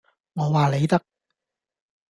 [0.33, 0.99] 我話你得